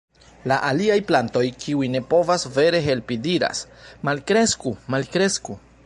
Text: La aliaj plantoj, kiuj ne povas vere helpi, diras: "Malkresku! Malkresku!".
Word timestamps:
La 0.51 0.55
aliaj 0.69 0.95
plantoj, 1.11 1.43
kiuj 1.65 1.89
ne 1.97 2.01
povas 2.13 2.47
vere 2.57 2.81
helpi, 2.87 3.19
diras: 3.29 3.63
"Malkresku! 4.11 4.77
Malkresku!". 4.97 5.61